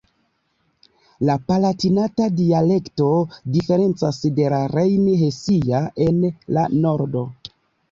La 1.29 1.35
Palatinata 1.51 2.29
dialekto 2.39 3.11
diferencas 3.59 4.23
de 4.41 4.49
la 4.55 4.65
Rejn-Hesia 4.75 5.85
en 6.09 6.21
la 6.59 6.67
Nordo. 6.83 7.27